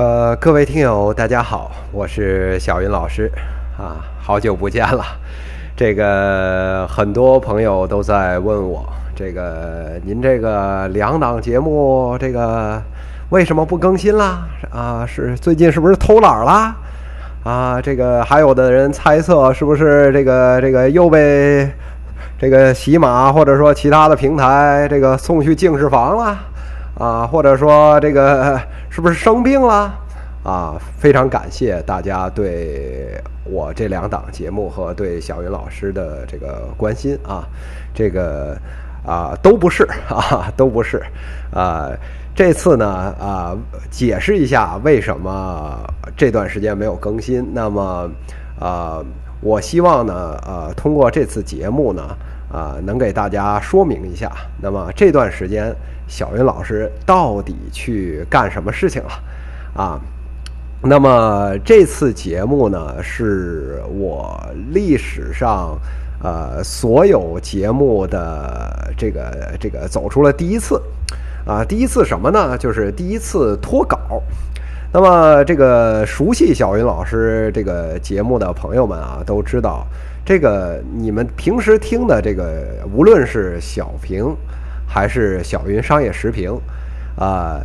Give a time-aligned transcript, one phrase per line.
[0.00, 3.30] 呃，各位听友，大家好，我是小云老师
[3.76, 5.04] 啊，好久不见了。
[5.76, 8.82] 这个很多朋友都在问我，
[9.14, 12.80] 这个您这个两档节目，这个
[13.28, 14.48] 为什么不更新啦？
[14.70, 16.74] 啊，是最近是不是偷懒啦？
[17.44, 21.70] 啊，这个还有的人猜测是不是这个这个又被
[22.38, 26.38] 这个喜马或者说其他的平台这个送去净室房了？
[27.00, 28.60] 啊，或者说这个
[28.90, 29.90] 是不是生病了？
[30.44, 37.42] 啊，非常感谢大家对我这两档节目和对小云老师的这个关心啊，
[37.94, 38.54] 这个
[39.06, 41.02] 啊都不是啊，都不是
[41.54, 41.88] 啊。
[42.34, 42.86] 这次呢
[43.18, 43.56] 啊，
[43.90, 45.78] 解释一下为什么
[46.14, 47.46] 这段时间没有更新。
[47.54, 48.10] 那么
[48.60, 49.02] 啊，
[49.40, 52.02] 我希望呢呃，通过这次节目呢
[52.52, 54.30] 啊，能给大家说明一下。
[54.60, 55.74] 那么这段时间。
[56.10, 59.10] 小云老师到底去干什么事情了
[59.80, 60.00] 啊？
[60.82, 64.36] 那么这次节目呢，是我
[64.72, 65.78] 历史上
[66.20, 70.82] 呃所有节目的这个这个走出了第一次
[71.46, 72.58] 啊，第一次什么呢？
[72.58, 74.20] 就是第一次脱稿。
[74.92, 79.86] 那么这个熟悉小云老师这个节目的朋友们啊，都知道
[80.24, 84.34] 这个你们平时听的这个，无论是小平。
[84.92, 86.52] 还是小云商业时评，
[87.16, 87.60] 啊，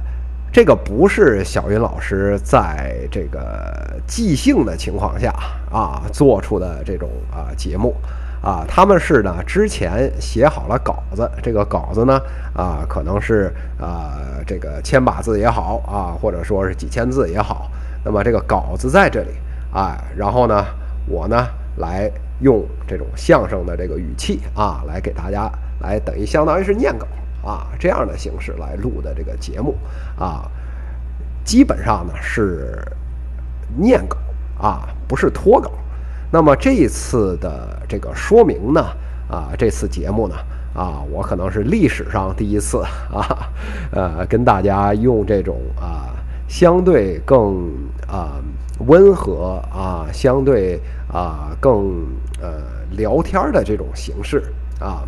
[0.54, 5.34] 这个不是小云老师在这个即兴的情况下
[5.72, 7.96] 啊做出的这种啊节目，
[8.44, 12.22] 啊，他们是呢之前写好了稿子，这个稿子呢
[12.54, 17.72] 啊可能是啊这个千把字也好啊，或者说是几千字也好，
[18.04, 19.32] 那么这个稿子在这里
[19.74, 20.64] 啊，然后呢
[21.08, 22.08] 我呢来
[22.42, 25.52] 用这种相声的这个语气啊来给大家。
[25.80, 27.06] 来等于相当于是念稿
[27.44, 29.76] 啊这样的形式来录的这个节目
[30.18, 30.50] 啊，
[31.44, 32.82] 基本上呢是
[33.78, 34.18] 念稿
[34.60, 35.72] 啊，不是脱稿。
[36.32, 38.82] 那么这一次的这个说明呢
[39.30, 40.36] 啊，这次节目呢
[40.74, 43.50] 啊，我可能是历史上第一次啊，
[43.92, 46.16] 呃，跟大家用这种啊
[46.48, 47.70] 相对更
[48.08, 48.42] 啊
[48.80, 50.80] 温和啊相对
[51.12, 52.06] 啊更
[52.42, 54.44] 呃聊天的这种形式
[54.80, 55.04] 啊。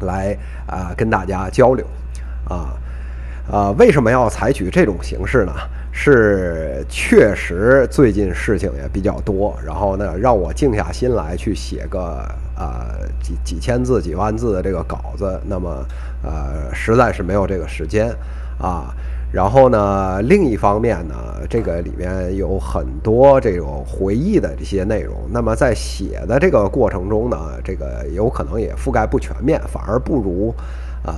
[0.00, 0.36] 来
[0.66, 1.86] 啊，跟大家交流，
[2.48, 2.76] 啊，
[3.50, 5.52] 啊，为什么要采取这种形式呢？
[5.98, 12.00] 是确实最近事情也比较多，然后呢，让我静下心来去写个
[12.54, 12.92] 啊
[13.22, 15.82] 几几千字、几万字的这个稿子，那么
[16.22, 18.14] 呃，实在是没有这个时间
[18.58, 18.94] 啊。
[19.32, 21.14] 然后呢，另一方面呢，
[21.50, 25.14] 这个里面有很多这种回忆的这些内容。
[25.30, 30.54] 那么在写的这个过程中呢，这个有可能也覆盖不全面，反而不如，
[31.04, 31.14] 呃，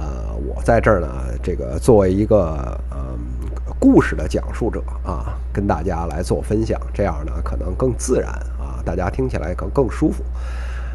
[0.48, 1.08] 我在这儿呢，
[1.42, 3.16] 这个作为一个嗯
[3.78, 10.24] 故事的讲述者啊，跟大家来做分享，这样呢可能更自然啊，大家听起来更更舒服。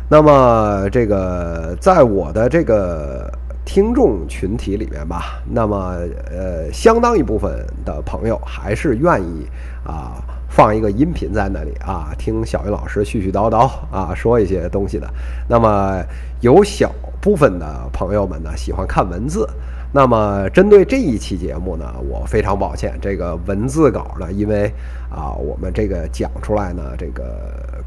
[0.10, 3.32] 那么这个在我的这个。
[3.66, 5.98] 听众群体里面吧，那么
[6.30, 9.48] 呃，相当一部分的朋友还是愿意
[9.86, 15.08] 啊放一个音频在那里啊，听小云老师絮絮叨叨啊说一些东西的。
[15.48, 16.04] 那么
[16.42, 16.92] 有小
[17.22, 19.48] 部分的朋友们呢喜欢看文字。
[19.96, 24.66] 那么针对这一期节目呢，我非常抱歉，这个文字稿呢，因为
[25.10, 27.24] 啊我们这个讲出来呢，这个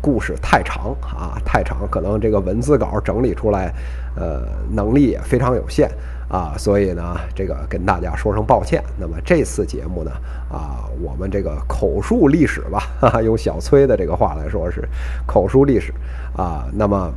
[0.00, 3.74] 故事太长啊太长，可能这个文字稿整理出来。
[4.16, 5.90] 呃，能力也非常有限
[6.28, 8.82] 啊，所以呢，这个跟大家说声抱歉。
[8.98, 10.10] 那么这次节目呢，
[10.50, 14.88] 啊，我们这个口述历史吧， 哈哈，用小崔的这个话来说是
[15.26, 15.92] 口述历史
[16.36, 16.66] 啊。
[16.72, 17.12] 那么，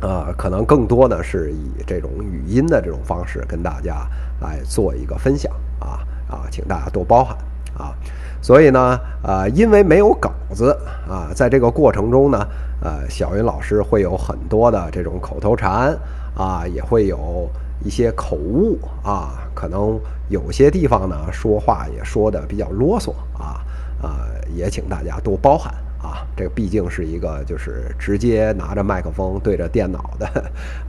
[0.00, 4.06] 呃，可能更多的是以这种语音的这种方式跟大家
[4.40, 7.36] 来做一个分享啊啊，请大家多包涵
[7.76, 7.94] 啊。
[8.42, 10.76] 所以呢，呃，因为没有稿子
[11.08, 12.46] 啊，在这个过程中呢。
[12.84, 15.96] 呃，小云老师会有很多的这种口头禅
[16.36, 17.48] 啊，也会有
[17.84, 19.96] 一些口误啊，可能
[20.28, 23.62] 有些地方呢说话也说的比较啰嗦啊，
[24.02, 25.72] 啊，也请大家多包涵
[26.02, 26.26] 啊。
[26.36, 30.26] 这个毕竟是一个就是直接拿着麦克风对着电脑的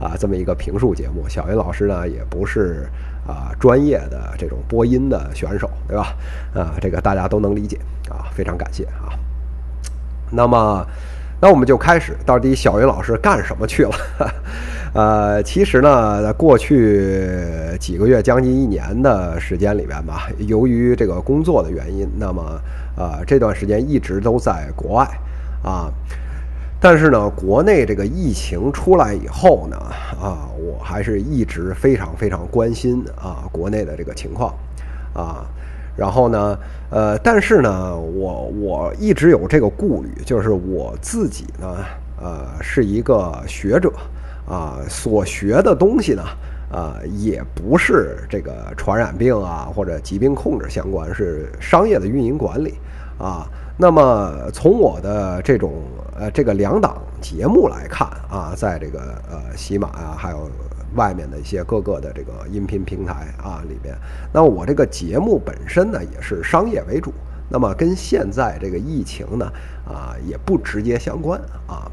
[0.00, 1.28] 啊这么一个评述节目。
[1.28, 2.86] 小云老师呢也不是
[3.26, 6.14] 啊专业的这种播音的选手，对吧？
[6.54, 7.78] 啊，这个大家都能理解
[8.10, 9.14] 啊，非常感谢啊。
[10.30, 10.86] 那么。
[11.40, 13.92] 那我们就开始，到底小云老师干什么去了？
[14.94, 17.26] 呃，其实呢，在过去
[17.80, 22.60] 几个月，将近一年的时间里面吧，由于这个工作的原因，那么
[22.96, 25.04] 呃这段时间一直都在国外
[25.64, 25.92] 啊。
[26.80, 29.76] 但是呢，国内这个疫情出来以后呢，
[30.22, 34.54] 啊，我还是一直非常非常关心啊国内的这个情况
[35.12, 35.44] 啊。
[35.96, 36.56] 然后呢，
[36.90, 41.78] 呃，但是呢，我我一直有这个顾虑，就是我自己呢，
[42.22, 43.92] 呃，是一个学者
[44.48, 46.22] 啊，所学的东西呢，
[46.70, 52.74] 啊，也不是这个传染病啊或者疾病控制相关，是商业的运营管理
[53.18, 53.46] 啊。
[53.76, 55.82] 那么从我的这种
[56.18, 59.00] 呃这个两档节目来看啊，在这个
[59.30, 60.48] 呃喜马啊还有。
[60.96, 63.96] 外面的一些各个的这个音频平台啊里边，
[64.32, 67.12] 那我这个节目本身呢也是商业为主，
[67.48, 69.52] 那么跟现在这个疫情呢
[69.84, 71.36] 啊也不直接相关
[71.66, 71.90] 啊，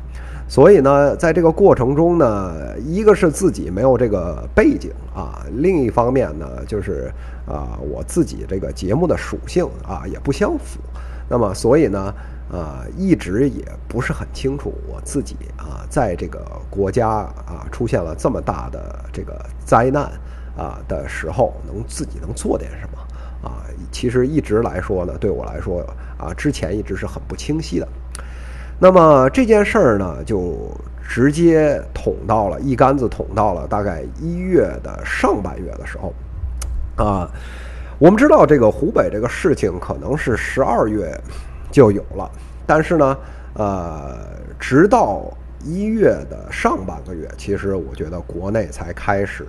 [0.51, 7.09] 所以呢在这个过程中呢，一个是自己没有这个背景啊，另一方面呢就是
[7.47, 10.81] 啊我自己这个节目的属性啊也不相符，
[11.29, 12.13] 那么所以呢。
[12.51, 20.11] 啊，一直也不是很清楚我自己啊，在这个国家啊出现了这么大的这个灾难
[20.57, 23.63] 啊的时候，能自己能做点什么啊？
[23.89, 25.79] 其实一直来说呢，对我来说
[26.17, 27.87] 啊，之前一直是很不清晰的。
[28.81, 30.57] 那么这件事儿呢，就
[31.07, 36.11] 直接捅到了一竿子捅到了大概一月的上半月的时候
[36.95, 37.29] 啊。
[37.99, 41.15] 我们知道这个湖北这个事情可能是十二月。
[41.71, 42.29] 就有了，
[42.65, 43.17] 但是呢，
[43.53, 44.17] 呃，
[44.59, 45.23] 直到
[45.63, 49.45] 一月的上半个月，其实我觉得国内才开始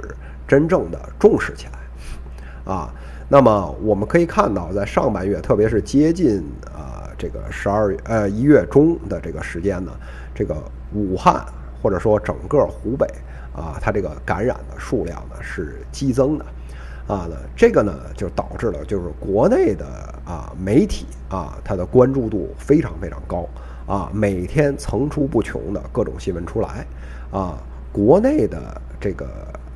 [0.47, 2.95] 真正的重视起来，啊，
[3.29, 6.92] 那么我们可以看到，在上半月，特别是接近啊
[7.23, 9.93] 这个十二月呃一月中的这个时间呢，
[10.35, 10.57] 这个
[10.93, 11.47] 武汉
[11.81, 13.07] 或者说整个湖北
[13.55, 16.45] 啊，它这个感染的数量呢是激增的。
[17.07, 19.87] 啊，呢，这个呢就导致了，就是国内的
[20.25, 23.49] 啊媒体啊，它的关注度非常非常高
[23.87, 26.85] 啊，每天层出不穷的各种新闻出来
[27.31, 27.57] 啊，
[27.93, 29.29] 国内的这个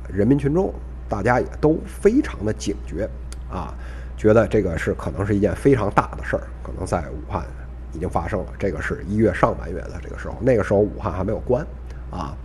[0.09, 0.73] 人民群众，
[1.07, 3.09] 大家也都非常的警觉
[3.49, 3.73] 啊，
[4.17, 7.45] 觉得这个是可能是一件非常大的事儿，可能在武汉
[7.93, 8.47] 已经发生了。
[8.59, 11.65] 这个是一月上半月的这个时候，那个时候武汉还没有关
[12.11, 12.35] 啊。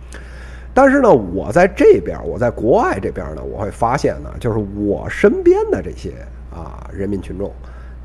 [0.75, 6.13] 但是呢，我在这边，我在国外这边呢，我会发现呢，就是我身边的这些
[6.51, 7.53] 啊人民群众，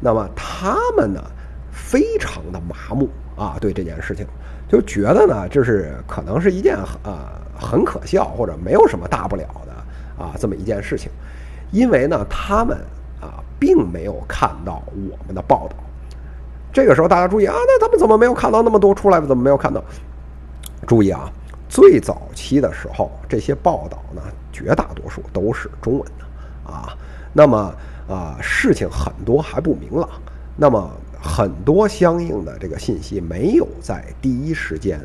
[0.01, 1.23] 那么他们呢，
[1.71, 4.27] 非常的麻木啊，对这件事情，
[4.69, 11.11] 就觉得呢，就是可能是一件啊很可笑或者没有什么大不了的啊这么一件事情，
[11.71, 12.77] 因为呢，他们
[13.21, 15.77] 啊并没有看到我们的报道。
[16.73, 19.21] 这个时候大家注意啊，那他们怎么没有看到那么多出来？
[19.21, 19.83] 怎么没有看到？
[20.87, 21.31] 注意啊！
[21.69, 24.23] 最早期的时候，这些报道呢，
[24.53, 26.97] 绝大多数都是中文的啊。
[27.33, 27.75] 那么
[28.09, 30.09] 啊，事情很多还不明朗，
[30.57, 35.01] 那么很多相应的这个信息没有在第一时间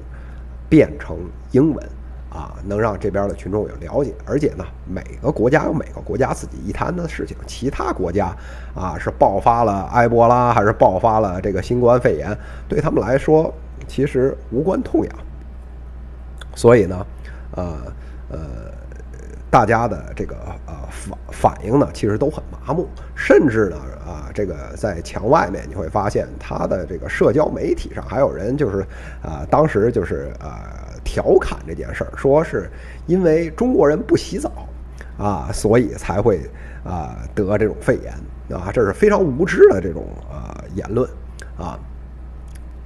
[0.70, 1.18] 变成
[1.52, 1.90] 英文
[2.34, 4.14] 啊，能让这边的群众有了解。
[4.26, 8.36] 而且呢，每个国家有每个国家自己一摊的事情，其他国家
[8.74, 12.36] 啊是爆发了埃博拉还是爆发了这个新冠肺炎，
[12.68, 13.54] 对他们来说
[13.88, 15.16] 其实无关痛痒。
[16.56, 17.06] 所以呢，
[17.56, 17.78] 呃
[18.30, 18.40] 呃，
[19.50, 28.82] 大家的这个呃反反应呢，其实都很麻木，甚至呢，啊，这个在墙外面你会发现，他的这个社交媒体上还有人就是
[29.22, 30.50] 啊，当时就是呃
[31.04, 32.70] 调侃这件事儿，说是
[33.06, 34.52] 因为中国人不洗澡
[35.18, 36.42] 啊，所以才会
[36.84, 38.14] 啊得这种肺炎
[38.58, 41.10] 啊，这是非常无知的这种呃言论
[41.58, 41.80] 啊。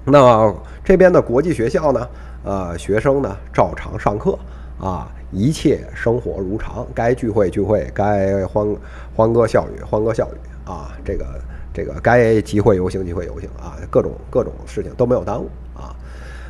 [0.04, 2.08] 那这边的国际学校呢？
[2.44, 4.38] 呃，学生呢照常上课
[4.80, 8.74] 啊，一切生活如常，该聚会聚会，该欢
[9.14, 11.26] 欢歌笑语欢歌笑语啊，这个
[11.74, 15.94] 这个该集会游行集会游行啊，各种各种事情都没有耽误啊。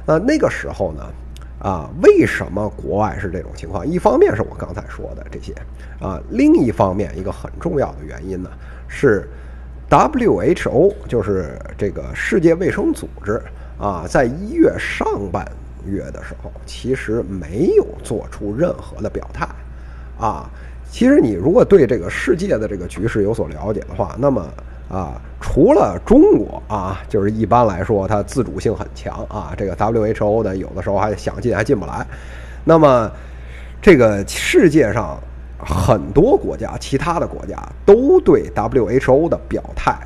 [0.05, 1.03] 那那个时候呢，
[1.59, 3.85] 啊，为什么国外是这种情况？
[3.85, 5.53] 一方面是我刚才说的这些
[5.99, 8.49] 啊，另一方面一个很重要的原因呢
[8.87, 9.27] 是
[9.89, 13.41] WHO，就是这个世界卫生组织
[13.79, 15.45] 啊，在一月上半。
[15.85, 19.47] 月的时候，其实没有做出任何的表态，
[20.19, 20.49] 啊，
[20.91, 24.45] 其实你如果对这个世界的这个局势有所了解的话，那么
[24.89, 32.05] 啊，除了中国啊，就是一般来说它自主性很强啊，这个 WHO 呢有的时候还想进还进不来，
[32.63, 33.11] 那么
[33.81, 35.17] 这个世界上
[35.59, 39.97] 很多国家，其他的国家都对 WHO 的表态。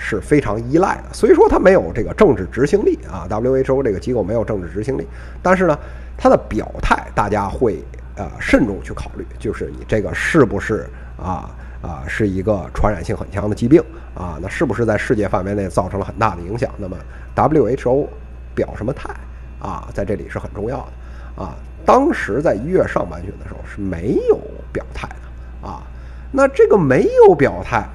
[0.00, 3.26] 是非常依赖的，所以说它没有这个政治执行力啊。
[3.28, 5.04] WHO 这个机构没有政治执行力，
[5.42, 5.76] 但是呢，
[6.16, 7.82] 它的表态大家会
[8.14, 10.88] 呃慎重去考虑，就是你这个是不是
[11.20, 11.50] 啊
[11.82, 13.82] 啊是一个传染性很强的疾病
[14.14, 14.38] 啊？
[14.40, 16.70] 那是不是在世界范围内造成了很大的影响？
[16.76, 16.96] 那么
[17.34, 18.06] WHO
[18.54, 19.08] 表什么态
[19.60, 21.54] 啊，在这里是很重要的啊。
[21.84, 24.40] 当时在一月上半旬的时候是没有
[24.72, 25.82] 表态的啊。
[26.30, 27.86] 那这个没有表态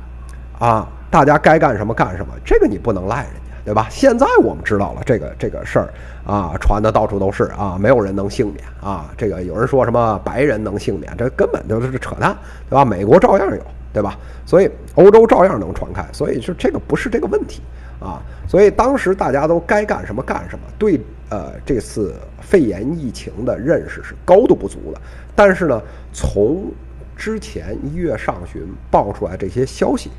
[0.59, 0.87] 啊。
[1.11, 3.33] 大家该干什么干什么，这个你不能赖人，
[3.65, 3.87] 对吧？
[3.89, 5.93] 现在我们知道了这个这个事儿
[6.25, 9.09] 啊，传的到处都是啊，没有人能幸免啊。
[9.17, 12.35] 这个有人说什么白人能幸免，这根本就是扯淡，
[12.69, 12.83] 对吧？
[12.83, 13.61] 美国照样有，
[13.93, 14.17] 对吧？
[14.45, 17.61] 所以欧洲照样能传开，所以就这个不是这个问题
[17.99, 18.21] 啊。
[18.47, 25.01] 所以当时大家都该干什么干什么，对呃这次肺炎疫情的认识是高度不足的。
[25.35, 26.69] 但是呢，从
[27.15, 30.11] 之前一月上旬爆出来这些消息，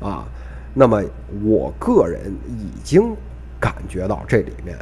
[0.00, 0.24] 啊，
[0.72, 1.02] 那么
[1.44, 3.14] 我个人已经
[3.58, 4.76] 感觉到这里面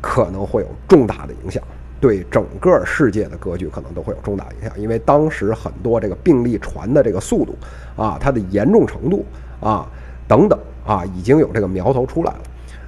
[0.00, 1.62] 可能会有重大的影响，
[2.00, 4.78] 对整个世界的格局可能都会有重大影响。
[4.78, 7.56] 因为当时很多这个病例传的这个速度
[7.96, 9.24] 啊，它的严重程度
[9.60, 9.86] 啊
[10.28, 12.40] 等等啊，已经有这个苗头出来了。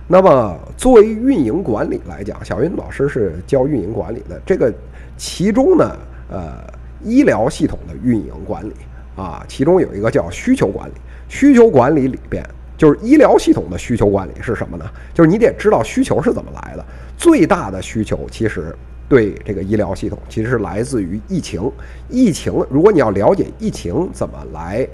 [0.07, 4.73] 那么作为运营管理来讲，小云老师是教运营管理的，这个
[5.17, 5.97] 其中呢，
[6.31, 6.83] 呃。
[7.05, 8.73] 医疗系统的运营管理
[9.17, 10.93] 啊，其中有一个叫需求管理。
[11.33, 12.47] 需求管理里边，
[12.77, 14.85] 就是医疗系统的需求管理是什么呢？
[15.15, 16.85] 就是你得知道需求是怎么来的。
[17.17, 18.77] 最大的需求其实
[19.09, 21.73] 对这个医疗系统，其实是来自于疫情。
[22.11, 24.87] 疫情，如果你要了解疫情怎么来。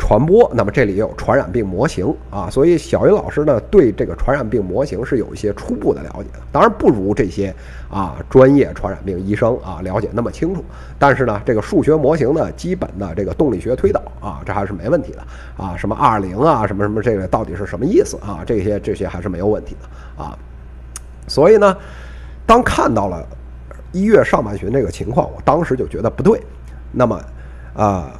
[0.00, 7.54] 传播，那么这里也有传染病模型啊，所以小云老师呢对这个传染病模型是有一些初步的了解的，当然不如这些
[7.88, 10.64] 啊专业传染病医生啊了解那么清楚，
[10.98, 15.22] 但是呢这个数学模型的基本的这个动力学推导啊这还是没问题的
[15.62, 18.42] 啊，什么二零啊什么什么这个到底是什么意思啊？
[18.44, 20.36] 这些这些还是没有问题的啊，
[21.28, 21.76] 所以呢，
[22.46, 23.24] 当看到了
[23.92, 26.40] 一月上半旬这个情况，我当时就觉得不对，
[26.90, 27.20] 那么
[27.74, 28.10] 啊。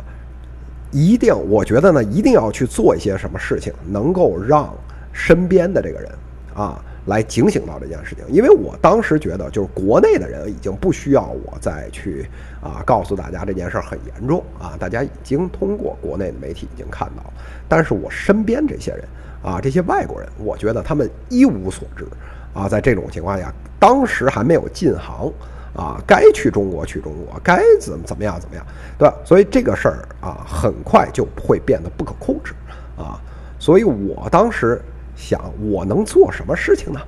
[0.90, 4.75] 一定，我觉得呢，一定要去做一些什么事情，能够让
[5.12, 6.11] 身边的这个人
[6.54, 8.25] 啊来警醒到这件事情。
[8.28, 12.26] 因为我当时觉得，就是国内的人已经不需要我再去
[12.61, 17.32] 啊告诉大家这件事很严重啊，大家已经通过国内的媒体已经看到了。
[17.68, 19.04] 但是我身边这些人
[19.42, 22.06] 啊，这些外国人，我觉得他们一无所知
[22.52, 25.32] 啊，在这种情况下，当时还没有进行。
[25.74, 28.66] 啊，该去中国去中国，该怎么怎么样怎么样，
[28.98, 29.14] 对吧？
[29.24, 32.52] 所以这个事儿啊，很快就会变得不可控制
[32.98, 33.20] 啊。
[33.58, 34.82] 所以我当时
[35.14, 37.00] 想，我能做什么事情呢？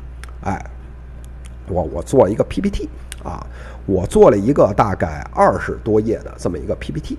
[0.45, 0.65] 哎，
[1.69, 2.89] 我我做一个 PPT
[3.25, 3.45] 啊，
[3.85, 7.19] 我做了一个大概二十多页的这么一个 PPT。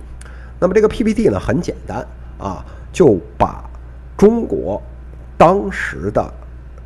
[0.59, 2.07] 那么这个 PPT 呢，很简单
[2.37, 3.69] 啊，就把
[4.15, 4.81] 中国
[5.37, 6.33] 当时的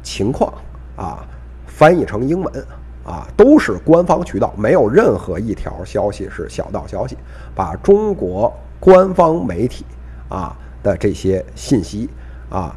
[0.02, 0.52] 情况
[0.96, 1.24] 啊
[1.68, 2.66] 翻译成英文。
[3.08, 7.18] 啊，都是官方渠道，没有任何一条消息是小道消息。
[7.56, 9.86] 把中国官方媒体
[10.28, 12.10] 啊的这些信息
[12.50, 12.76] 啊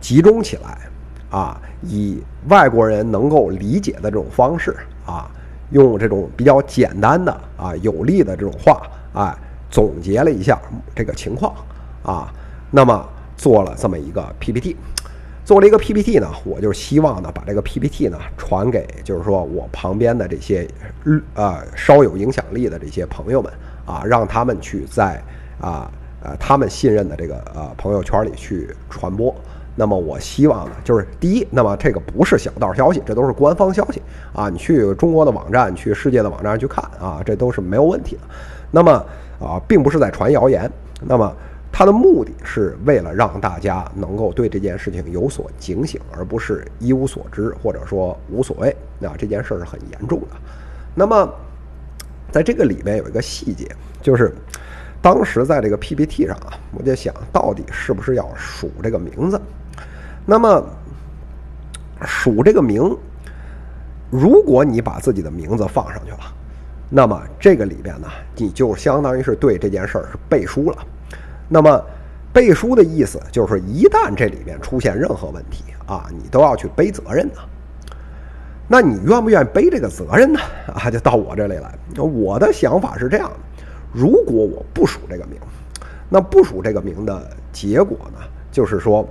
[0.00, 0.78] 集中起来，
[1.28, 5.28] 啊，以外国人能够理解的这种方式啊，
[5.70, 8.80] 用这种比较简单的啊有力的这种话
[9.12, 9.36] 啊，
[9.68, 10.56] 总结了一下
[10.94, 11.52] 这个情况
[12.04, 12.32] 啊，
[12.70, 13.04] 那么
[13.36, 14.76] 做了这么一个 PPT。
[15.48, 20.68] 做了一个 PPT 呢，我就希望呢把这个 PPT 呢传给，就是说我旁边的这些
[21.32, 23.50] 呃稍有影响力的这些朋友们
[23.86, 25.18] 啊，让他们去在
[25.58, 25.90] 啊
[26.22, 29.34] 呃他们信任的这个呃朋友圈里去传播。
[29.74, 34.02] 那么我希望呢，就是第一，那么这个不是小道消息，这都是官方消息
[34.34, 38.22] 啊，你去中国的网站、去世界的网站去看啊，这都是没有问题的。
[38.70, 38.92] 那么
[39.40, 40.70] 啊，并不是在传谣言。
[41.00, 41.34] 那么。
[41.78, 48.76] 它的目的是为了让大家能够对这件事情有所警醒，而不是一无所知或者说无所谓。
[48.98, 50.26] 那这件事儿是很严重的。
[50.92, 51.32] 那么，
[52.32, 53.68] 在这个里面有一个细节，
[54.02, 54.34] 就是
[55.00, 59.40] 当时在这个 PPT 上啊，我就想到底是不是要数这个名字。
[60.26, 60.66] 那么，
[62.04, 62.82] 数这个名，
[64.10, 66.34] 如果你把自己的名字放上去了，
[66.90, 70.78] 那么这个里边呢，你就相当于是对这件事儿是背书了。
[71.48, 71.84] 那么，
[72.32, 77.36] 背书的意思就是，一旦这里面出现任何问题啊，你都要去背责任的。
[78.68, 80.38] 那你愿不愿意背这个责任呢？
[80.74, 81.72] 啊，就到我这里来。
[82.02, 83.36] 我的想法是这样的：
[83.92, 85.40] 如果我不署这个名，
[86.08, 88.18] 那不署这个名的结果呢，
[88.52, 89.08] 就是说。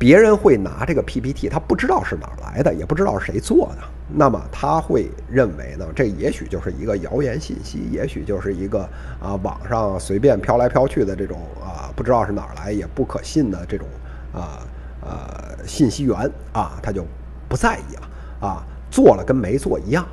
[0.00, 8.88] 别人会拿这个 PPT，他不知道是哪儿来的，也不知道是谁做的，那么他会认为呢，这也许就是一个谣言信息，也许就是一个
[9.20, 13.86] 啊网上随便飘来飘去的这种啊不知道是哪儿来也不可信的这种
[14.32, 14.64] 啊
[15.02, 16.16] 呃信息源
[16.54, 17.04] 啊，他就
[17.46, 20.06] 不在意了啊，做了跟没做一样。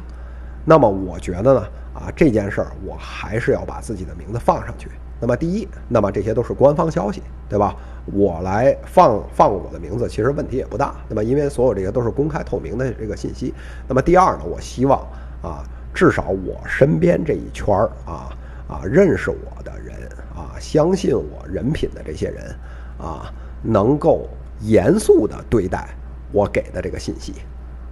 [0.65, 1.61] 那么我觉得呢
[1.93, 4.89] 啊这件事儿我还是要把自己的名字放上去。
[5.19, 7.75] 那么第一，那么这些都是官方消息，对吧？
[8.13, 10.95] 我来放放我的名字，其实问题也不大。
[11.09, 13.53] 那么因为所有这些都是公开透明的这个信息。
[13.87, 14.99] 那么第二呢，我希望
[15.41, 18.29] 啊，至少我身边这一圈儿啊
[18.67, 19.95] 啊认识我的人
[20.33, 22.55] 啊相信我人品的这些人
[22.97, 24.29] 啊，能够
[24.61, 25.89] 严肃的对待
[26.31, 27.33] 我给的这个信息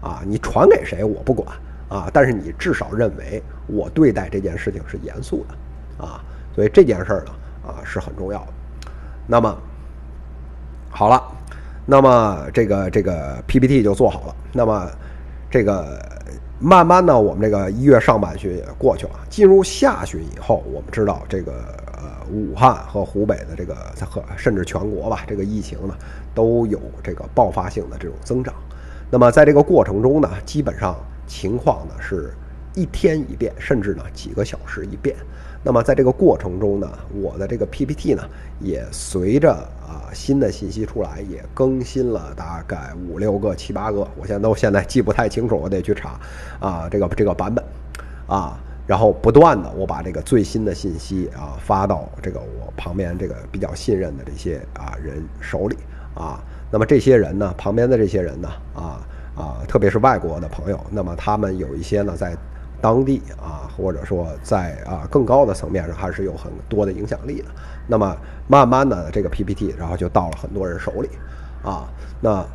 [0.02, 1.48] 啊，你传给谁我不管
[1.90, 6.24] 啊，但是你至少认为我对待这件事情是严肃的啊，
[6.56, 7.32] 所以这件事儿呢
[7.68, 8.48] 啊是很重要的。
[9.28, 9.56] 那么
[10.90, 11.22] 好了，
[11.86, 14.36] 那么这个这个 PPT 就做好了。
[14.54, 14.90] 那么
[15.52, 16.00] 这个
[16.60, 21.54] 慢慢呢，我们这个一月上半旬也过去了，进入下旬以后，我们知道这个
[22.32, 23.76] 武汉和湖北的这个
[24.10, 25.94] 和甚至全国吧，这个疫情呢
[26.34, 28.54] 都有这个爆发性的这种增长。
[29.12, 30.96] 那么在这个过程中呢，基本上
[31.28, 32.34] 情况呢是
[32.74, 35.16] 一天一变，甚至呢几个小时一变。
[35.68, 36.88] 那么在这个过程中呢，
[37.20, 38.22] 我的这个 PPT 呢，
[38.60, 46.20] 也随着啊新的信息出来，也更新了大概五六个、七八个，我现在都现在记不太清楚，我得去查
[46.60, 47.66] 啊这个这个版本
[48.28, 55.76] 啊，然后不断的我把这个最新的信息啊发到这个我旁边这个比较信任的这些啊人手里
[56.14, 59.02] 啊，那么这些人呢，旁边的这些人呢，啊
[59.36, 62.38] 啊，特别是外国的朋友，那么他们有一些呢在。
[62.86, 67.48] 当地啊，或者说在啊更高的层面上，还是有很多的影响力的。
[67.88, 68.16] 那么
[68.48, 71.10] 慢慢的，这个 PPT 然后就到了很多人手里
[71.64, 71.90] 啊。
[72.22, 72.46] 那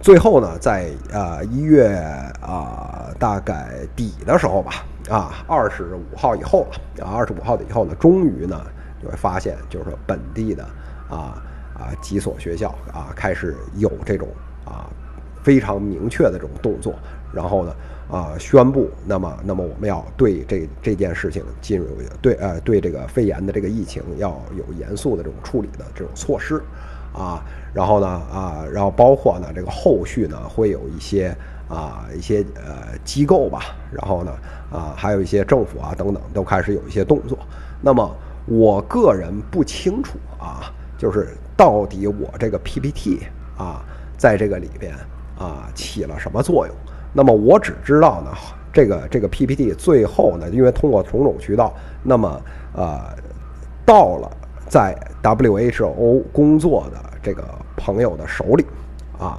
[0.00, 1.96] 最后呢，在啊一月
[2.40, 8.64] 啊大概底的时候吧，啊二十五号以后了啊二十五号以后呢，终于呢
[9.02, 10.62] 就会发现，就是说本地的
[11.10, 11.42] 啊
[11.74, 14.28] 啊几所学校啊开始有这种
[14.64, 14.86] 啊
[15.42, 16.94] 非常明确的这种动作，
[17.32, 17.74] 然后呢。
[18.10, 21.86] 啊，宣布，那么，那么我们要对这这件事情进入
[22.22, 26.62] 对呃对这个肺炎的这个疫情要有严肃的这种处理的这种措施，
[27.12, 31.36] 啊，然后呢啊，然后包括呢这个后续呢会有一些
[31.68, 34.32] 啊一些呃机构吧，然后呢
[34.72, 37.38] 啊还有一些政府啊等等都开始有一些动作。
[37.82, 38.10] 那么
[38.46, 43.20] 我个人不清楚啊，就是到底我这个 PPT
[43.58, 43.84] 啊
[44.16, 44.94] 在这个里边
[45.38, 46.74] 啊起了什么作用。
[47.12, 48.30] 那么我只知道呢，
[48.72, 52.40] 这个这个 PPT 最后呢，因为通过种种渠道，那么
[52.74, 53.00] 呃，
[53.84, 54.30] 到了
[54.68, 57.42] 在 WHO 工作的这个
[57.76, 58.64] 朋友的手里
[59.18, 59.38] 啊，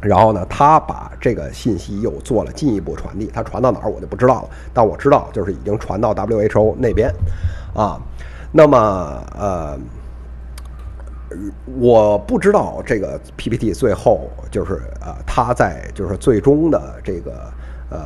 [0.00, 7.12] 然后呢，他把这个信息又做了进一步传递，他传到哪儿我就不知道了，但我知道就是已经传到 WHO 那边
[7.74, 8.00] 啊，
[8.52, 8.78] 那么
[9.38, 9.78] 呃。
[11.78, 17.52] 我不知道这个 PPT 最后就是呃，他在就是最终的这个
[17.90, 17.98] 呃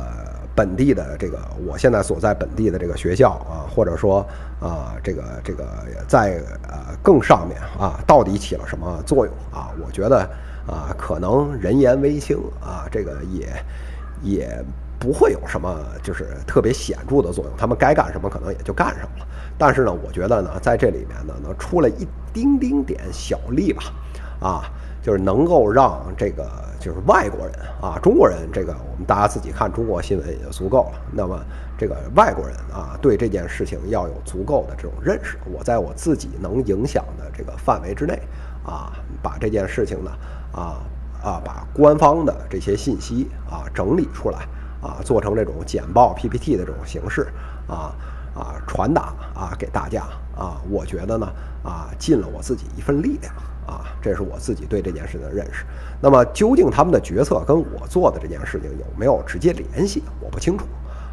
[0.53, 4.19] 本地的这个我现在所在本地的这个学校啊，或者说
[4.59, 5.65] 啊这个这个
[6.07, 9.71] 在呃更上面啊，到底起了什么作用啊？
[9.83, 10.19] 我觉得
[10.67, 13.47] 啊，可能人言微轻啊，这个也
[14.21, 14.65] 也
[15.03, 17.53] 不会有什么就是特别显著的作用。
[17.57, 19.27] 他们该干什么可能也就干上了。
[19.57, 23.83] 但是呢，我觉得呢，在这里面呢，能出了一丁丁点小力吧，
[24.39, 24.63] 啊，
[25.01, 31.01] 就是能够让这个就是外国人啊，中国人这个我们大家自己看中国新闻也就足够了。
[31.11, 31.37] 那么
[31.77, 35.37] 这个外国人啊，对这件事情要有足够的这种认识。
[35.51, 38.17] 我在我自己能影响的这个范围之内
[38.65, 40.11] 啊，把这件事情呢，
[40.53, 40.79] 啊
[41.21, 44.39] 啊，把官方的这些信息啊整理出来
[44.83, 47.27] 啊，做成这种简报 PPT 的这种形式
[47.67, 47.95] 啊。
[48.35, 50.01] 啊，传达啊给大家
[50.35, 51.31] 啊，我觉得呢
[51.63, 53.31] 啊，尽了我自己一份力量
[53.67, 55.63] 啊，这是我自己对这件事的认识。
[56.01, 60.65] 那么，究竟他们的决策跟我做的这件事情有没有直接联系，我不清楚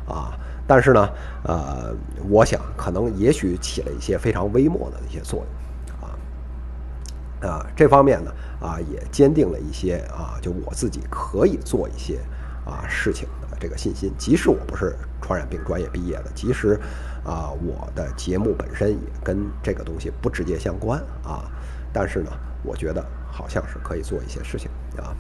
[0.09, 0.33] 啊。
[0.67, 1.11] 但是呢，
[1.45, 1.95] 呃，
[2.27, 7.53] 我想可能也许起了一些非常微末的一些作用啊。
[7.53, 12.19] 啊，这方面呢啊，也坚定了一些啊，就我自己可以做一些
[12.65, 13.29] 啊事情
[13.61, 14.11] 这个信心。
[14.19, 16.81] 即使我不是传染病专业毕业的，即使。
[17.23, 21.45] 啊，我的节目本身也跟这个东西不直接相关啊，
[21.93, 22.31] 但是呢，
[22.63, 25.15] 我觉得好像是可以做一些事情啊。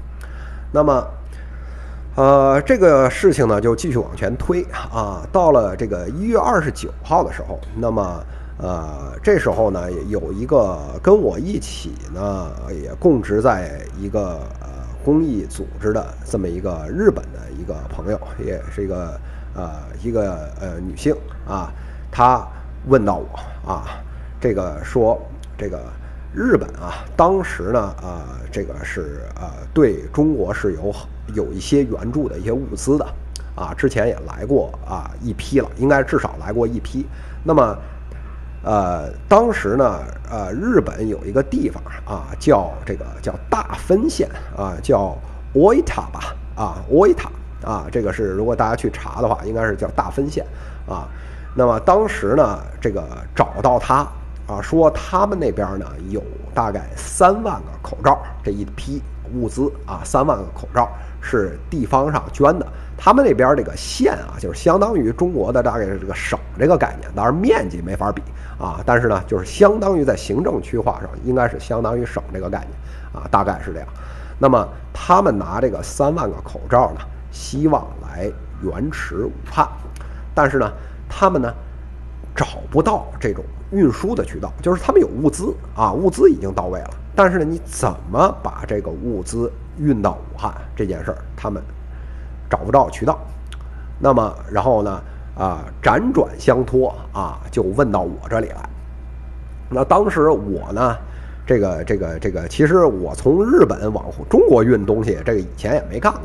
[0.72, 1.06] 那么，
[2.16, 5.28] 呃，这个事情呢就继续往前推啊。
[5.30, 8.24] 到了这个一月二十九号的时候，那么
[8.56, 12.50] 呃，这时候呢有一个跟我一起呢
[12.82, 19.20] 也供职在一个呃公益组织的这么一个日本的一个朋友，也是一个
[19.54, 21.14] 呃一个呃女性
[21.46, 21.72] 啊。
[22.10, 22.46] 她
[22.86, 24.02] 问到我啊，
[24.40, 25.20] 这个说
[25.56, 25.80] 这个
[26.34, 30.94] 日本啊，当时呢啊，这个是呃对中国是有
[31.34, 33.06] 有一些援助的一些物资的
[33.54, 37.06] 啊，之前也来过啊一批了，应该至少来过一批。
[37.44, 37.76] 那么
[38.62, 45.16] 呃，当时呢呃，日本有一个地方啊，叫这个叫大分县啊，叫
[45.54, 47.28] Oita 吧啊，Oita
[47.64, 50.44] 啊，这个是如果大家去查的话，应该是叫大分县
[50.86, 51.08] 啊。
[51.54, 53.02] 那么当时呢，这个
[53.34, 54.06] 找到他
[54.46, 60.88] 啊，说他们那边呢有大概三万个口罩，这一批物资啊，三万个口罩
[61.22, 62.66] 是地方上捐的。
[63.02, 68.20] 他们那边这个县啊，就是相当于中国的大概是这个省这个概念，当然面积没法比
[68.58, 72.70] 啊，但是呢，就是相当于在行政区划上应该是相当于省这个概念
[73.14, 73.88] 啊，大概是这样。
[74.38, 78.30] 那么他们拿这个三万个口罩呢，希望来
[78.62, 79.66] 援持武汉，
[80.34, 80.70] 但是呢，
[81.08, 81.50] 他们呢
[82.36, 91.62] 找不到这种运输的渠道，就是他们有物资啊，物资已经到位了，但是呢，你怎么把这个物资运到武汉这件事儿，他们。
[92.50, 93.18] 找不到渠道，
[93.98, 95.00] 那么然后呢？
[95.38, 98.68] 啊，辗转相托啊，就问到我这里来。
[99.70, 100.94] 那当时我呢，
[101.46, 106.22] 这个这个这个，其实我从日本往中国运东西，这个以前也没干过。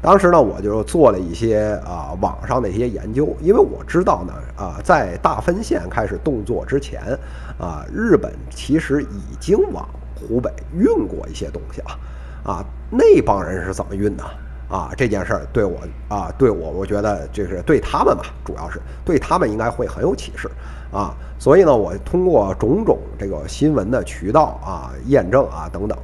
[0.00, 7.16] 当时呢，我就做了一些啊网上的一些研究，因为我知道呢，啊，在大分县开始动作之前，
[7.60, 9.86] 啊，日本其实已经往
[10.16, 11.98] 湖北运过一些东西了。
[12.42, 14.24] 啊，那帮人是怎么运的？
[14.72, 20.50] 啊，这件事儿对我啊，对我，我觉得就是对他们吧，主要是对他们应该会很有启示
[20.90, 21.14] 啊。
[21.38, 25.98] 所以呢，我通过种种这个新闻的渠道啊、验证啊等等，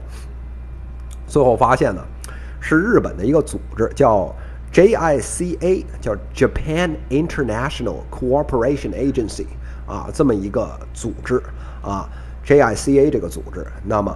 [1.26, 2.04] 最后发现呢，
[2.60, 4.30] 是日本的一个组织叫
[4.70, 9.46] JICA，叫 Japan International Cooperation Agency
[9.86, 11.42] 啊，这么一个组织
[11.80, 12.06] 啊
[12.44, 14.14] ，JICA 这个组织，那么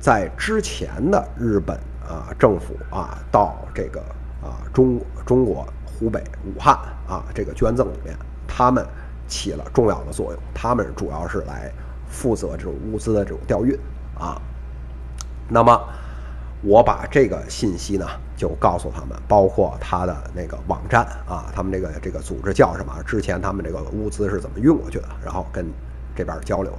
[0.00, 1.78] 在之前的日本。
[2.08, 4.00] 啊，政府啊，到这个
[4.42, 6.74] 啊中中国湖北武汉
[7.08, 8.86] 啊这个捐赠里面，他们
[9.26, 10.40] 起了重要的作用。
[10.54, 11.72] 他们主要是来
[12.06, 13.78] 负责这种物资的这种调运
[14.18, 14.40] 啊。
[15.48, 15.80] 那么
[16.62, 23.02] 我把这个信息呢，就告诉他们，包括他的那个网站啊，他们这个这个组织叫什么？
[23.04, 25.08] 之前他们这个物资是怎么运过去的？
[25.24, 25.66] 然后跟
[26.14, 26.72] 这边交流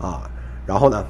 [0.00, 0.28] 啊，
[0.66, 1.04] 然后呢，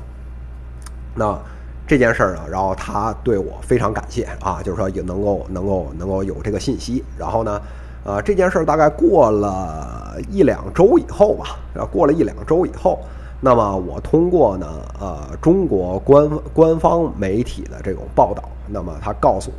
[1.15, 1.39] 那。
[1.87, 7.05] 这件事儿呢，然后他对我非常感谢啊，就是说也能够能够能够有这个信息。
[7.19, 7.61] 然后呢，
[8.05, 13.01] 呃，这件事儿大概过了一两周以后吧，然后过了一两周以后，
[13.39, 14.67] 那么我通过呢，
[14.99, 19.53] 呃，中国官官方媒体的这种报道，那么他告诉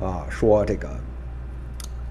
[0.00, 0.88] 我，啊，说这个，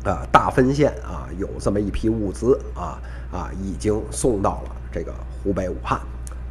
[0.03, 3.01] 呃，大分县啊有这么一批物资啊
[3.31, 5.11] 啊已经送到了这个
[5.43, 5.99] 湖北武汉。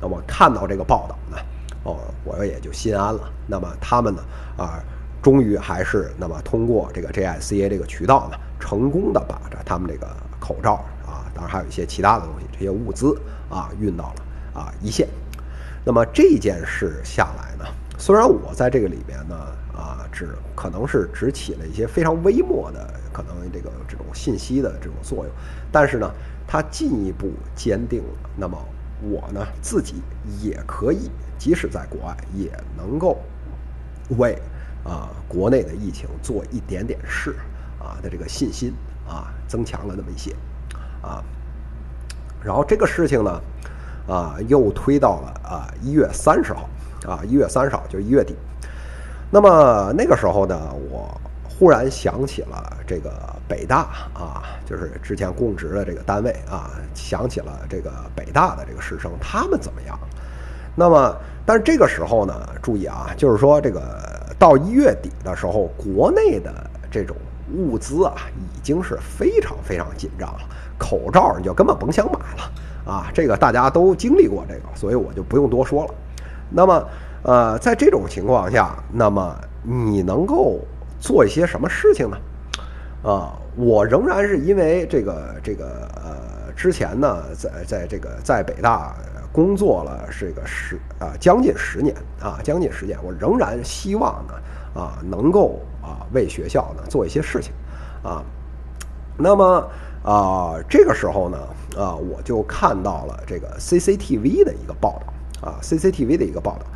[0.00, 1.38] 那么看到这个报道呢。
[1.84, 3.30] 哦，我也就心安了。
[3.46, 4.22] 那么他们呢？
[4.56, 4.82] 啊，
[5.22, 10.06] 终于还是那么通过这个 JICA 这个渠道呢，成功的把这他们这个
[10.38, 13.18] 口罩啊，当然还有一些其他的东西，这些物资
[13.48, 15.08] 啊，运到了啊一线。
[15.84, 17.64] 那么这件事下来呢，
[17.98, 19.34] 虽然我在这个里边呢，
[19.74, 25.32] 啊，只可能是只起了一些非常微末的可能这个这种信息的这种作用，
[25.70, 26.10] 但是呢，
[26.46, 28.56] 它进一步坚定了，那么
[29.02, 29.96] 我呢自己
[30.40, 31.10] 也可以。
[31.44, 33.18] 即使在国外，也能够
[34.16, 34.34] 为
[34.82, 37.36] 啊国内的疫情做一点点事
[37.78, 38.72] 啊的这个信心
[39.06, 40.34] 啊增强了那么一些
[41.02, 41.22] 啊，
[42.42, 43.42] 然后这个事情呢
[44.08, 46.66] 啊又推到了啊一月三十号
[47.06, 48.34] 啊一月三十号就一月底，
[49.30, 50.58] 那么那个时候呢，
[50.90, 53.12] 我忽然想起了这个
[53.46, 53.80] 北大
[54.14, 59.98] 啊，就是之前供职的这个单位啊，想起了这个北大的这个师生，他们怎么样？
[60.76, 63.80] 那么，但是这个时候呢，注意啊，就是说这个
[64.38, 66.52] 到一月底的时候，国内的
[66.90, 67.16] 这种
[67.54, 70.40] 物资啊，已经是非常非常紧张了。
[70.76, 75.94] 口罩你就根本甭想买了啊，这个大家都经历过这个，所以我就不用多说了。
[76.50, 76.88] 那么，
[77.22, 79.32] 呃，在这种情况下，那么
[79.62, 80.58] 你能够
[80.98, 82.16] 做一些什么事情呢？
[83.04, 88.92] 啊，我仍然是因为这个这个呃，之前呢，在在这个在北大。
[89.34, 94.34] 工作了这个十啊将近十年啊将近十年，我仍然希望呢
[94.80, 97.52] 啊能够啊为学校呢做一些事情
[98.04, 98.22] 啊。
[99.18, 99.68] 那么
[100.04, 101.38] 啊这个时候呢
[101.76, 106.66] 啊我就看到了这个 CCTV 的一个报道啊 CCTV 的一个报道。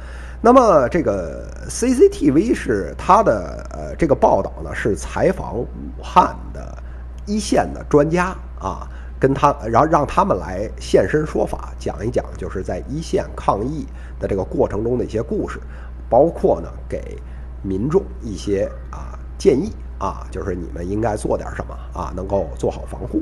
[0.40, 5.68] 那么这个 CCTV 是它的呃这个报道呢是采访武
[6.02, 6.76] 汉的
[7.24, 8.88] 一线的专家啊。
[9.20, 13.84] 跟他，然后让他们来现身说法，讲一讲就是在一线抗疫
[14.20, 15.58] 的这个过程中的一些故事，
[16.08, 17.18] 包括呢给
[17.60, 23.20] 民众一些啊建议啊，就是你们应该做点什么啊，能够做好防护。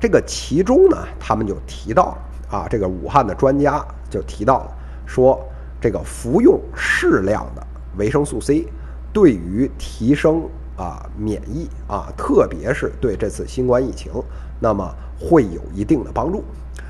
[0.00, 2.16] 这个其中呢，他们就提到
[2.50, 5.38] 啊，这个武汉的专家就提到了，说
[5.78, 7.66] 这个服用适量的
[7.98, 8.66] 维生素 C，
[9.12, 14.10] 对于提升啊免疫啊，特别是对这次新冠疫情，
[14.58, 14.90] 那么。
[15.18, 16.44] 会有一定的帮助。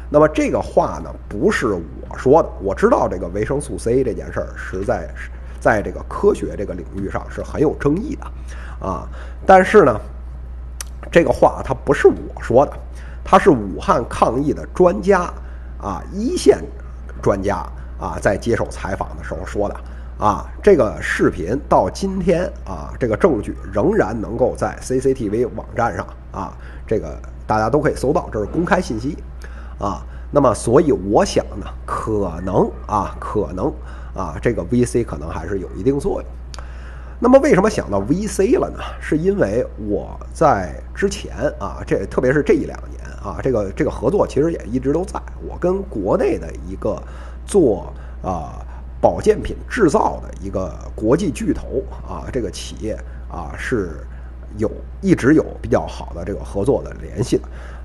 [0.09, 9.09] 那么这个话呢，不是我说的，我知道这个维生素 C 这件事儿实在是在这个科学这个领域上是很有争议的啊。
[9.45, 10.01] 但是呢，
[11.11, 12.73] 这个话它不是我说的，
[13.25, 15.23] 它是武汉抗疫的专家
[15.83, 16.63] 啊，一线
[17.21, 17.57] 专家
[17.99, 19.77] 啊，在接受采访的时候说的
[20.25, 20.47] 啊。
[20.63, 29.17] 这个视频到今天啊，这个证据仍然能够在 CCTV 网站上啊，这个大家都可以搜到，这是公开信息。
[29.79, 33.73] 啊，那么所以我想呢，可能啊，可能
[34.15, 36.31] 啊，这个 VC 可能还是有一定作用。
[37.19, 38.79] 那么为什么想到 VC 了呢？
[39.01, 45.21] 是因为我在之前啊，这特别是这一两年啊，这个这个合作其实也一直都在。
[45.47, 47.03] 我跟国内的一个
[47.47, 48.65] 做啊
[49.01, 52.99] 保健品制造的一个国际巨头啊，这个企业
[53.31, 54.07] 啊是
[54.57, 57.43] 有一直有比较好的这个合作的联系的。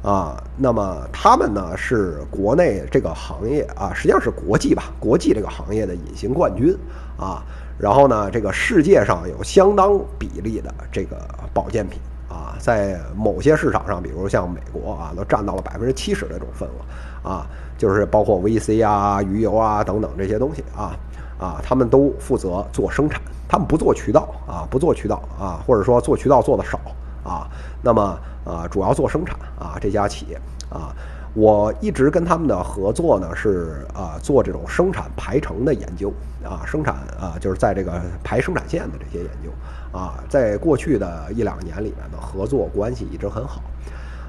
[0.10, 6.76] 啊，那么他们呢是国内这个行业啊，实际上是国际吧，国际这个行业的隐形冠军
[7.18, 7.44] 啊。
[7.78, 11.18] 然后呢，这个世界上有相当比例的这个
[11.54, 17.46] 保健品啊，在某些市场上，比如像美国啊，都占到了百分之七十的这种份额啊，
[17.78, 20.98] 就是包括 VC 啊、鱼油啊等等这些东西啊
[21.40, 23.22] 啊，他们都负责做生产，
[23.52, 26.80] 他们不做渠道啊，不做渠道啊，或者说做渠道做的少
[27.24, 27.50] 啊，
[27.84, 28.18] 那么。
[28.44, 30.36] 啊，主要做生产啊，这家企业
[30.68, 30.90] 啊，
[31.36, 36.12] 我一直跟他们的合作呢是啊，做这种生产排程的研究
[36.44, 39.52] 啊，生产啊，就是在这个排生产线的这些研究
[39.96, 43.62] 啊，在过去的一两年里面呢，合作关系一直很好。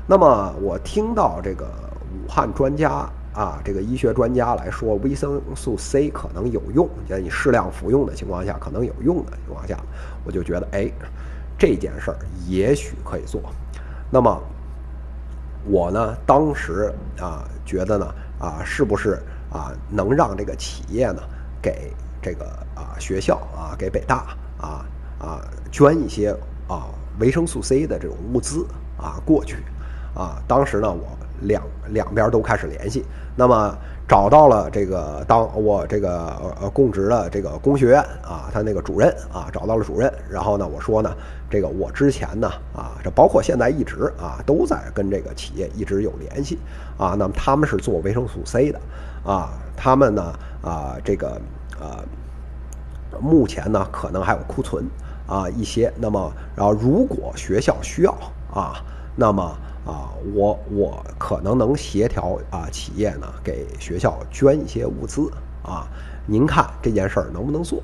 [0.07, 9.79] 那么我听到这个武汉专家啊，这个医学专家来说，维生素 C 可能有用，在你适量服用的情况下，可能有用的情况下，
[10.25, 10.91] 我就觉得哎，
[11.59, 13.41] 这件事儿也许可以做。
[14.11, 14.43] 那么，
[15.65, 19.19] 我呢，当时啊，觉得呢，啊，是不是
[19.51, 21.23] 啊，能让这个企业呢，
[21.63, 21.91] 给
[22.21, 24.85] 这个啊学校啊，给北大啊
[25.19, 25.41] 啊
[25.71, 26.37] 捐一些
[26.69, 28.67] 啊维生素 C 的这种物资
[28.99, 29.57] 啊过去
[30.15, 30.43] 啊？
[30.47, 33.05] 当时呢，我两两边都开始联系，
[33.37, 33.77] 那么
[34.09, 41.13] 找到了这个当我这个呃供职的这个工学院啊，他那个主任啊，找到了主任，然后呢，我说呢。
[41.51, 46.59] 这个我之前呢啊，这包括现在一直啊都在跟这个企业一直有联系
[46.97, 47.15] 啊。
[47.19, 48.81] 那么他们是做维生素 C 的
[49.23, 51.39] 啊，他们呢啊这个
[51.79, 52.03] 呃
[53.21, 54.89] 目前呢可能还有库存
[55.27, 55.93] 啊一些。
[55.99, 58.17] 那么然后如果学校需要
[58.51, 58.83] 啊，
[59.17, 59.43] 那么
[59.85, 65.31] 啊我我可能能协调啊企业呢给学校捐一些物资
[65.63, 65.87] 啊。
[66.27, 67.83] 您看这件事儿能不能做？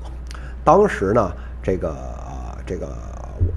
[0.63, 1.95] 当时呢这个
[2.65, 2.87] 这个。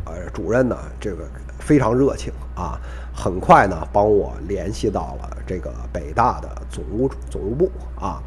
[0.05, 1.25] 呃，主任呢，这个
[1.59, 2.79] 非常热情啊，
[3.13, 7.69] 很快呢帮我联系到了这个北大的总务总务部
[8.01, 8.23] 啊，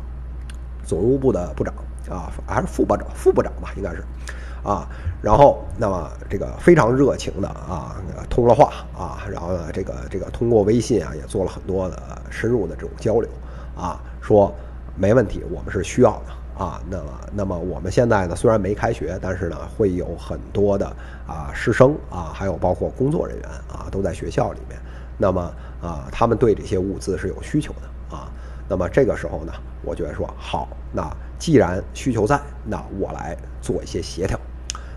[0.86, 1.74] 总务部的部长
[2.10, 4.04] 啊，还是副部长副部长吧，应该是
[4.66, 4.88] 啊，
[5.22, 7.96] 然后那么这个非常热情的啊
[8.30, 13.30] 通了话啊，然后呢这个这个通过微信啊也做了很多的深入的这种交流
[13.78, 14.54] 啊，说
[14.98, 16.34] 没问题，我们是需要的。
[16.58, 20.88] 啊，那么，那么我们现在呢，虽然没开学，但是呢，会有很多的
[21.28, 24.80] 啊师生啊，还有包括工作人员啊，都在学校里面。
[25.18, 25.42] 那么
[25.82, 28.32] 啊，他们对这些物资是有需求的啊。
[28.70, 29.52] 那么这个时候呢，
[29.84, 31.06] 我觉得说好，那
[31.38, 34.40] 既然需求在，那我来做一些协调。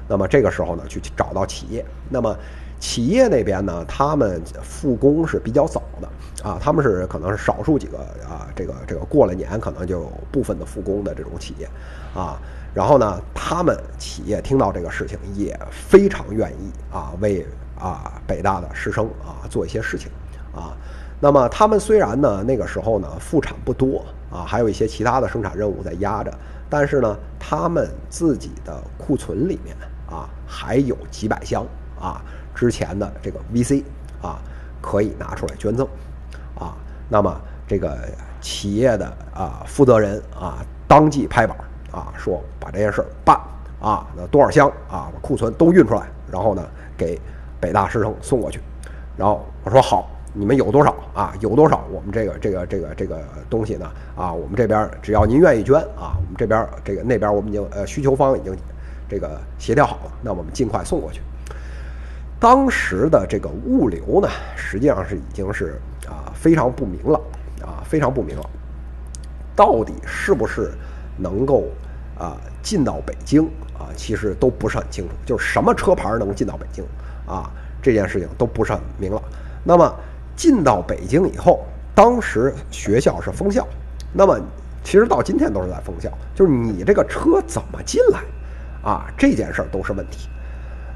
[0.09, 1.85] 那么这个时候呢，去找到企业。
[2.09, 2.37] 那么
[2.81, 6.09] 企业那边呢，他们复工是比较早的。
[6.49, 11.69] 啊，他们是可能是少数几个啊，这个这个过了年可能就有部分的复工的这种企业，
[12.15, 12.39] 啊，
[12.73, 17.45] 然后呢，他们企业听到这个事情也非常愿意啊，为
[17.77, 20.13] 啊北大的师生啊做一些事情，
[20.55, 20.77] 啊，
[21.19, 26.33] 那么他们虽然呢那个时候呢复产不多啊，还有一些其他的生产任务在压着，
[26.71, 29.77] 但是呢他们自己的库存里面
[30.11, 31.65] 啊还有几百箱
[32.01, 32.21] 啊
[32.55, 33.85] 之前的这个 VC
[34.23, 34.39] 啊
[34.81, 35.87] 可以拿出来捐赠。
[36.59, 36.75] 啊，
[37.09, 37.97] 那么这个
[38.41, 41.57] 企业的啊负责人啊当即拍板
[41.93, 43.39] 啊，说把这件事儿办
[43.81, 47.21] 啊，那多少箱啊，把库存都运出来，然后呢给
[47.61, 48.61] 北大师生送过去。
[49.17, 51.33] 然后我说好，你们有多少啊？
[51.41, 51.85] 有多少？
[51.93, 53.89] 我们这个这个这个这个东西呢？
[54.17, 58.53] 啊，我们这边只要您愿意捐啊，我们这边这个那边我们已经呃需求方已经
[59.09, 61.21] 这个协调好了，那我们尽快送过去。
[62.39, 65.81] 当时的这个物流呢，实际上是已经是。
[66.09, 67.21] 啊，非常不明朗，
[67.61, 68.51] 啊，非常不明朗，
[69.55, 70.73] 到底是不是
[71.19, 71.65] 能够
[72.19, 73.45] 啊进到北京
[73.79, 73.93] 啊？
[73.95, 76.83] 其实都不是很清楚，就是什么车牌能进到北京
[77.27, 77.51] 啊？
[77.83, 79.23] 这件事情都不是很明朗。
[79.63, 79.95] 那么
[80.35, 81.63] 进到北京以后，
[81.95, 83.69] 当时学校是封校，
[84.15, 84.41] 那么
[84.83, 88.23] 其实到今天都是在封校，就是你这个车怎么进来，
[88.89, 90.31] 啊，这件事儿都是问题。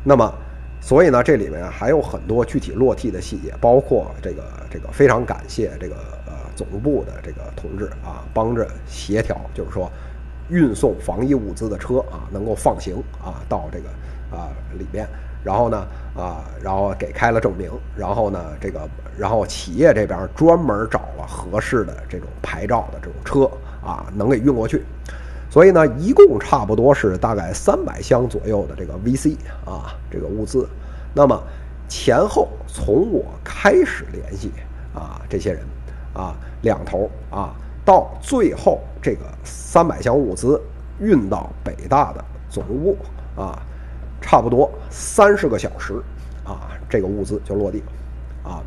[0.03, 0.33] 那么，
[0.81, 9.93] 所以呢，这里面还有很多具体落地的细节，包括这个这个非常感谢这个呃总部的这个同志啊，帮着协调，就是说
[10.49, 13.89] 运送防疫物资的车啊能够放行啊到这个
[14.35, 15.07] 啊里面。
[15.45, 23.51] 然后呢，啊，然后给开了证明，然后呢，这个，然后企业这边专门找了合适的这种牌照的这种车
[23.85, 24.83] 啊，能给运过去。
[25.53, 29.37] 所以呢，一共差不多是大概三百箱左右的这个 VC
[29.67, 30.67] 啊，这个物资。
[31.13, 31.39] 那么
[31.87, 34.51] 前后从我开始联系
[34.95, 35.63] 啊这些人
[36.15, 40.59] 啊两头啊，到最后这个三百箱物资
[40.99, 42.97] 运到北大的总部
[43.37, 43.63] 啊。
[44.25, 46.01] 差不多三十个小时，
[46.45, 48.63] 啊，这个物资就落地了，啊，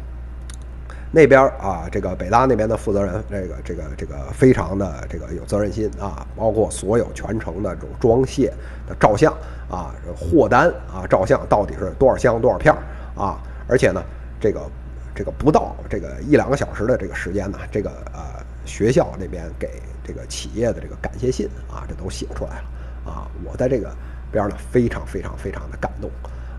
[1.16, 8.54] 那边啊，这个北大那边的负责人，这个这个这个非常的这个有责任心啊，包括所有全程的这种装卸
[8.86, 9.32] 的照相
[9.70, 12.76] 啊，货单啊，照相到底是多少箱多少片
[13.16, 14.04] 啊，而且呢，
[14.42, 14.60] 这个
[15.16, 23.90] 这个不到这个一两个小时的这个时间呢，这个呃学校那边给这个企业的这个感谢信啊，这都写出来了啊，我在这个。
[24.32, 26.12] 边呢非常非常非常的感动，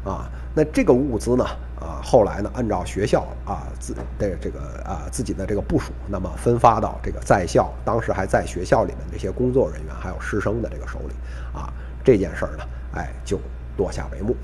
[0.02, 1.44] 啊，那这个物资呢，
[1.78, 4.02] 啊，后来呢，按照学校啊自的
[4.40, 11.14] 这个啊自己的这个部署，那么分发到这个在校当时还在学校里面这些工作人员还有师生的这个手里，
[11.52, 11.70] 啊，
[12.02, 12.64] 这件事儿呢，
[12.94, 13.38] 哎，就
[13.76, 14.34] 落下帷幕。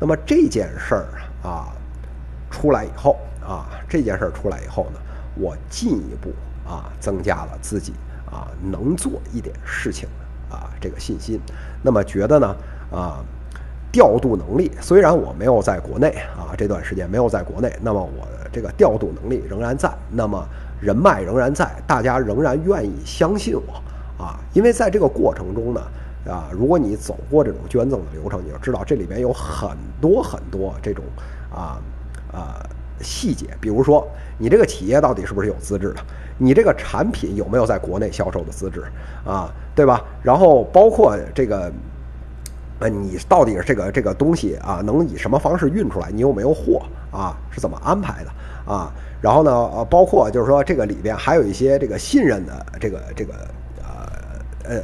[0.00, 1.06] 那么这件事儿
[1.46, 1.68] 啊
[2.50, 4.98] 出来以后啊，这件事儿出来以后呢，
[5.34, 6.32] 我进一步
[6.66, 7.92] 啊增加了自己
[8.24, 10.08] 啊能做一点事情。
[10.48, 11.40] 啊，这个信心，
[11.82, 12.56] 那么觉得呢？
[12.92, 13.18] 啊，
[13.96, 20.46] 调度能力虽然我没有在国内啊，这段时间没有在国内，那么我这个调度能力仍然在，那么
[20.82, 25.80] 人脉仍然在，大家仍然愿意相信我啊，因为在这个过程中呢，
[26.30, 31.02] 啊，如果你走过这种捐赠的流程，你就知道这里边有很多很多这种
[31.50, 31.80] 啊
[32.30, 32.60] 啊
[33.00, 34.06] 细节，比如说
[34.36, 36.00] 你这个企业到底是不是有资质的？
[36.36, 38.84] 你这个产品有没有在国内销售的资质
[39.24, 39.50] 啊？
[39.74, 40.04] 对吧？
[40.22, 41.72] 然后包括这个，
[42.78, 46.10] 呃，你到底是这个这个东西啊，能以什么方式运出来？
[46.10, 47.36] 你有没有货啊？
[47.50, 48.92] 是怎么安排的啊？
[49.20, 53.34] 然后呢，呃，包括就是说这个里边还有一些这个信任的这个这个
[53.78, 54.82] 呃呃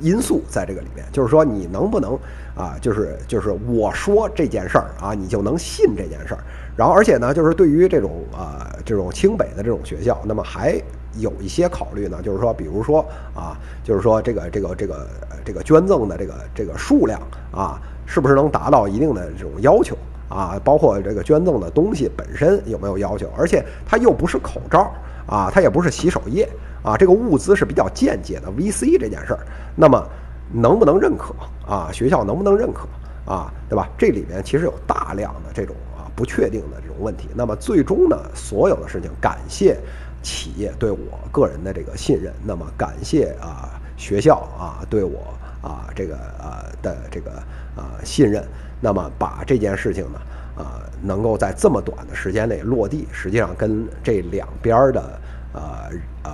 [0.00, 2.18] 因素在这个里面，就是说你能不能
[2.54, 6.40] 啊，就是就是我说这件事儿啊，你就能信这件事儿。
[6.76, 10.80] 然后，而且呢，就是对于这种啊，这种清北的这种学校，那么还
[11.18, 15.06] 有一些考虑呢，就是说，比如说啊，就是说这个这个这个
[15.44, 17.20] 这个捐赠的这个这个数量
[17.52, 19.96] 啊，是不是能达到一定的这种要求
[20.28, 20.60] 啊？
[20.64, 23.28] 包括这个捐赠的东西本身有没有要求？
[23.36, 24.92] 而且它又不是口罩
[25.26, 26.48] 啊，它也不是洗手液
[26.82, 29.46] 啊，这个物资是比较间接的 VC 这件事儿，
[29.76, 30.04] 那么
[30.52, 31.34] 能不能认可
[31.66, 31.90] 啊？
[31.92, 32.86] 学校能不能认可
[33.24, 33.52] 啊？
[33.68, 33.88] 对吧？
[33.96, 36.04] 这里面其实有大量的这种啊。
[36.16, 39.76] 不确定的这种问题，那么最终呢，所有的事情，感谢
[40.24, 45.20] 企业对我个人的这个信任，那么感谢啊学校啊对我
[45.62, 47.30] 啊这个呃的这个
[47.76, 48.42] 啊信任，
[48.80, 50.18] 那么把这件事情呢
[50.56, 55.20] 啊能够在这么短的时间内落地，实际上跟这两边的
[55.52, 55.90] 呃
[56.22, 56.32] 呃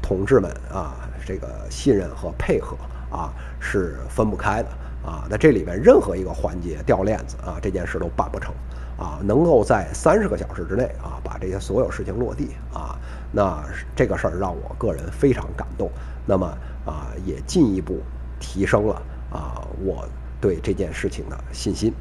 [0.00, 0.94] 同志们啊
[1.26, 2.76] 这个信任和配合
[3.10, 4.68] 啊是分不开的
[5.04, 8.54] 啊，那这里面任何一个环节掉链子啊，这件事都办不成。
[8.98, 12.98] 啊，能够在三十个小时之内啊，把这些所有事情落地啊，
[13.32, 13.62] 那
[13.96, 15.90] 这个事儿让我个人非常感动。
[16.26, 16.46] 那么
[16.86, 17.98] 啊，也进一步
[18.40, 20.06] 提升了啊我
[20.40, 21.92] 对这件事情的信心。